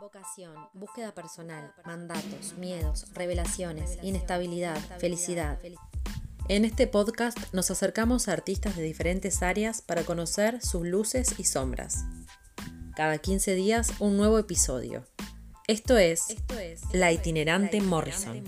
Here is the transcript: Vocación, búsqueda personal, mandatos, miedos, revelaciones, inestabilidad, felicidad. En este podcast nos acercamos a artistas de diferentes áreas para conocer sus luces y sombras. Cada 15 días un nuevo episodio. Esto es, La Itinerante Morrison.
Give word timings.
Vocación, 0.00 0.54
búsqueda 0.74 1.12
personal, 1.12 1.74
mandatos, 1.84 2.54
miedos, 2.56 3.06
revelaciones, 3.14 3.98
inestabilidad, 4.02 4.78
felicidad. 4.98 5.58
En 6.48 6.64
este 6.64 6.86
podcast 6.86 7.36
nos 7.52 7.70
acercamos 7.70 8.28
a 8.28 8.32
artistas 8.32 8.76
de 8.76 8.82
diferentes 8.82 9.42
áreas 9.42 9.82
para 9.82 10.04
conocer 10.04 10.62
sus 10.62 10.86
luces 10.86 11.34
y 11.38 11.44
sombras. 11.44 12.04
Cada 12.94 13.18
15 13.18 13.54
días 13.54 13.92
un 13.98 14.16
nuevo 14.16 14.38
episodio. 14.38 15.04
Esto 15.66 15.98
es, 15.98 16.36
La 16.92 17.10
Itinerante 17.10 17.80
Morrison. 17.80 18.44